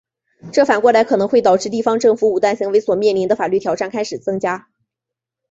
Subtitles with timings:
[0.51, 4.67] 这反过来可能会导致地方政府武断行为所面临的法律挑战开始增加。